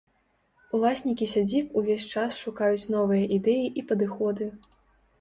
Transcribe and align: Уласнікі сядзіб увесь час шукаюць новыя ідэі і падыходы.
Уласнікі 0.77 1.27
сядзіб 1.35 1.77
увесь 1.83 2.09
час 2.15 2.41
шукаюць 2.41 2.89
новыя 2.97 3.23
ідэі 3.39 3.71
і 3.79 3.89
падыходы. 3.93 4.53